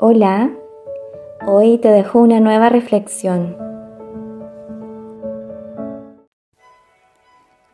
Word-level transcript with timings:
Hola, 0.00 0.52
hoy 1.44 1.78
te 1.78 1.88
dejo 1.88 2.20
una 2.20 2.38
nueva 2.38 2.68
reflexión. 2.68 3.56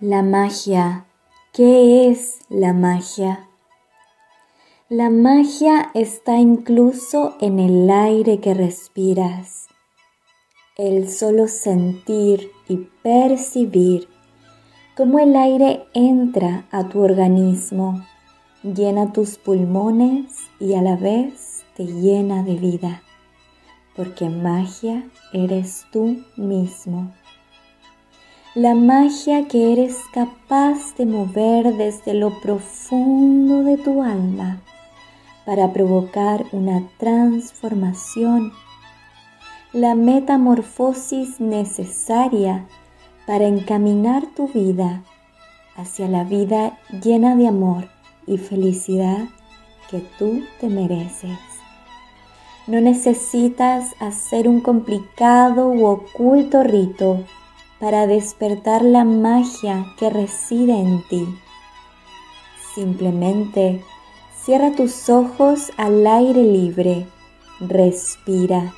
La 0.00 0.22
magia, 0.22 1.04
¿qué 1.52 2.08
es 2.08 2.38
la 2.48 2.72
magia? 2.72 3.50
La 4.88 5.10
magia 5.10 5.90
está 5.92 6.38
incluso 6.38 7.34
en 7.42 7.58
el 7.58 7.90
aire 7.90 8.40
que 8.40 8.54
respiras. 8.54 9.68
El 10.78 11.10
solo 11.10 11.46
sentir 11.46 12.50
y 12.68 12.88
percibir 13.02 14.08
cómo 14.96 15.18
el 15.18 15.36
aire 15.36 15.84
entra 15.92 16.64
a 16.70 16.88
tu 16.88 17.02
organismo, 17.02 18.02
llena 18.62 19.12
tus 19.12 19.36
pulmones 19.36 20.48
y 20.58 20.72
a 20.72 20.80
la 20.80 20.96
vez 20.96 21.53
te 21.76 21.84
llena 21.84 22.42
de 22.42 22.54
vida, 22.54 23.02
porque 23.96 24.28
magia 24.28 25.04
eres 25.32 25.86
tú 25.92 26.24
mismo. 26.36 27.12
La 28.54 28.74
magia 28.74 29.48
que 29.48 29.72
eres 29.72 29.98
capaz 30.12 30.94
de 30.96 31.06
mover 31.06 31.76
desde 31.76 32.14
lo 32.14 32.40
profundo 32.40 33.64
de 33.64 33.76
tu 33.76 34.02
alma 34.02 34.60
para 35.44 35.72
provocar 35.72 36.44
una 36.52 36.88
transformación, 36.98 38.52
la 39.72 39.96
metamorfosis 39.96 41.40
necesaria 41.40 42.66
para 43.26 43.46
encaminar 43.46 44.26
tu 44.36 44.46
vida 44.48 45.02
hacia 45.76 46.06
la 46.06 46.22
vida 46.22 46.78
llena 47.02 47.34
de 47.34 47.48
amor 47.48 47.88
y 48.26 48.38
felicidad 48.38 49.26
que 49.90 50.00
tú 50.18 50.42
te 50.60 50.68
mereces. 50.68 51.53
No 52.66 52.80
necesitas 52.80 53.94
hacer 54.00 54.48
un 54.48 54.62
complicado 54.62 55.68
u 55.68 55.84
oculto 55.84 56.62
rito 56.62 57.22
para 57.78 58.06
despertar 58.06 58.82
la 58.82 59.04
magia 59.04 59.84
que 59.98 60.08
reside 60.08 60.72
en 60.72 61.06
ti. 61.08 61.26
Simplemente 62.74 63.84
cierra 64.42 64.72
tus 64.72 65.10
ojos 65.10 65.72
al 65.76 66.06
aire 66.06 66.42
libre, 66.42 67.06
respira, 67.60 68.72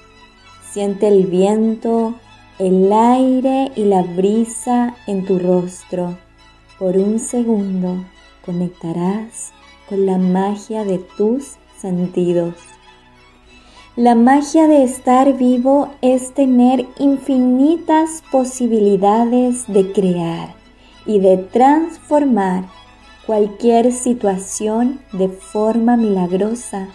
siente 0.73 1.07
el 1.07 1.27
viento, 1.27 2.15
el 2.59 2.93
aire 2.93 3.71
y 3.77 3.85
la 3.85 4.03
brisa 4.03 4.97
en 5.07 5.25
tu 5.25 5.39
rostro. 5.39 6.19
Por 6.81 6.97
un 6.97 7.21
segundo 7.21 8.05
conectarás 8.45 9.53
con 9.89 10.07
la 10.07 10.19
magia 10.19 10.85
de 10.85 10.99
tus 10.99 11.53
sentidos. 11.79 12.55
La 13.99 14.15
magia 14.15 14.69
de 14.69 14.85
estar 14.85 15.39
vivo 15.39 15.89
es 16.03 16.35
tener 16.35 16.87
infinitas 16.99 18.23
posibilidades 18.31 19.67
de 19.69 19.91
crear 19.91 20.55
y 21.07 21.19
de 21.19 21.39
transformar 21.39 22.65
cualquier 23.25 23.93
situación 23.93 25.01
de 25.15 25.31
forma 25.31 25.97
milagrosa. 25.97 26.89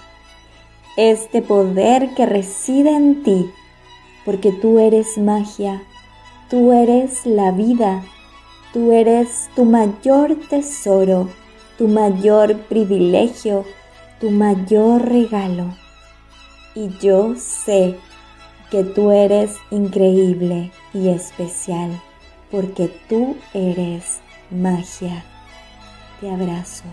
Este 0.95 1.41
poder 1.41 2.13
que 2.13 2.27
reside 2.27 2.91
en 2.91 3.23
ti, 3.23 3.49
porque 4.23 4.51
tú 4.51 4.77
eres 4.77 5.17
magia, 5.17 5.81
tú 6.51 6.71
eres 6.71 7.25
la 7.25 7.51
vida, 7.51 8.03
tú 8.73 8.91
eres 8.91 9.49
tu 9.55 9.65
mayor 9.65 10.35
tesoro, 10.51 11.29
tu 11.79 11.87
mayor 11.87 12.57
privilegio, 12.67 13.65
tu 14.19 14.29
mayor 14.29 15.09
regalo 15.09 15.80
y 16.75 16.89
yo 16.99 17.35
sé 17.35 17.97
que 18.69 18.83
tú 18.83 19.11
eres 19.11 19.57
increíble 19.69 20.71
y 20.93 21.09
especial 21.09 22.01
porque 22.49 22.87
tú 23.09 23.37
eres 23.53 24.21
magia. 24.49 25.23
Te 26.19 26.29
abrazo. 26.29 26.85